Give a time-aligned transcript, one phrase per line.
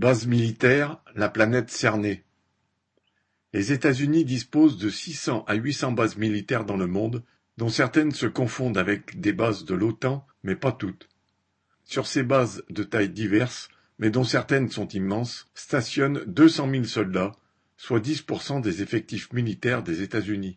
[0.00, 2.24] Base militaire, la planète cernée.
[3.52, 7.22] Les États-Unis disposent de 600 à 800 bases militaires dans le monde,
[7.58, 11.10] dont certaines se confondent avec des bases de l'OTAN, mais pas toutes.
[11.84, 13.68] Sur ces bases de tailles diverses,
[13.98, 17.32] mais dont certaines sont immenses, stationnent 200 000 soldats,
[17.76, 20.56] soit 10% des effectifs militaires des États-Unis.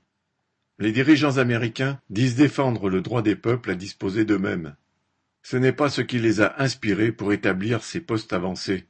[0.80, 4.78] Les dirigeants américains disent défendre le droit des peuples à disposer d'eux-mêmes.
[5.42, 8.88] Ce n'est pas ce qui les a inspirés pour établir ces postes avancés.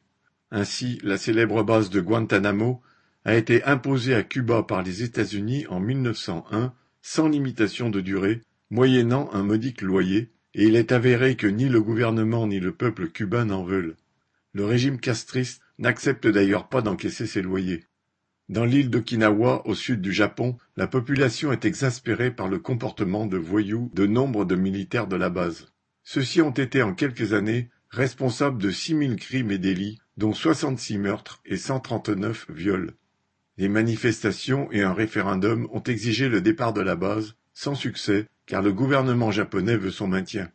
[0.55, 2.79] Ainsi, la célèbre base de Guantanamo
[3.25, 9.31] a été imposée à Cuba par les États-Unis en 1901 sans limitation de durée, moyennant
[9.33, 13.45] un modique loyer, et il est avéré que ni le gouvernement ni le peuple cubain
[13.45, 13.95] n'en veulent.
[14.53, 17.85] Le régime castriste n'accepte d'ailleurs pas d'encaisser ses loyers.
[18.47, 23.37] Dans l'île d'Okinawa, au sud du Japon, la population est exaspérée par le comportement de
[23.37, 25.73] voyous de nombre de militaires de la base.
[26.03, 30.97] Ceux-ci ont été en quelques années responsables de six mille crimes et délits, dont soixante-six
[30.97, 32.93] meurtres et cent trente-neuf viols.
[33.57, 38.61] Des manifestations et un référendum ont exigé le départ de la base, sans succès, car
[38.61, 40.51] le gouvernement japonais veut son maintien.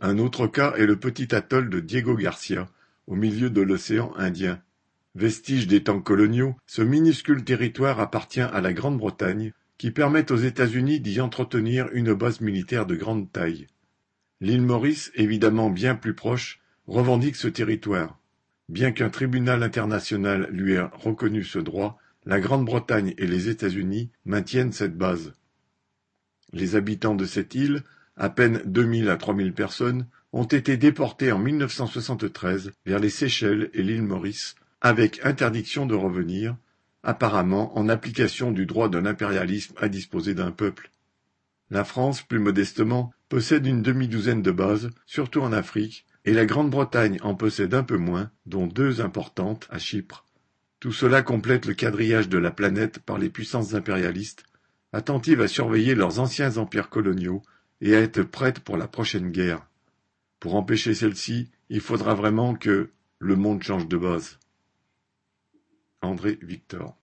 [0.00, 2.68] Un autre cas est le petit atoll de Diego Garcia,
[3.06, 4.62] au milieu de l'océan Indien.
[5.14, 11.00] Vestige des temps coloniaux, ce minuscule territoire appartient à la Grande-Bretagne, qui permet aux États-Unis
[11.00, 13.66] d'y entretenir une base militaire de grande taille.
[14.40, 18.18] L'île Maurice, évidemment bien plus proche, revendique ce territoire.
[18.72, 24.72] Bien qu'un tribunal international lui ait reconnu ce droit, la Grande-Bretagne et les États-Unis maintiennent
[24.72, 25.34] cette base.
[26.54, 27.82] Les habitants de cette île,
[28.16, 33.10] à peine deux mille à trois mille personnes, ont été déportés en 1973 vers les
[33.10, 36.56] Seychelles et l'île Maurice, avec interdiction de revenir,
[37.02, 40.90] apparemment en application du droit de l'impérialisme à disposer d'un peuple.
[41.70, 47.18] La France, plus modestement, possède une demi-douzaine de bases, surtout en Afrique, et la Grande-Bretagne
[47.22, 50.24] en possède un peu moins, dont deux importantes à Chypre.
[50.80, 54.44] Tout cela complète le quadrillage de la planète par les puissances impérialistes,
[54.92, 57.42] attentives à surveiller leurs anciens empires coloniaux
[57.80, 59.66] et à être prêtes pour la prochaine guerre.
[60.40, 64.38] Pour empêcher celle-ci, il faudra vraiment que le monde change de base.
[66.00, 66.96] André Victor